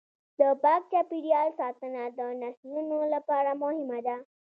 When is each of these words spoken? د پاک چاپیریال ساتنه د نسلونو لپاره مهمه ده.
د 0.39 0.41
پاک 0.63 0.81
چاپیریال 0.91 1.49
ساتنه 1.59 2.01
د 2.17 2.19
نسلونو 2.41 2.97
لپاره 3.13 3.51
مهمه 3.61 3.99
ده. 4.07 4.17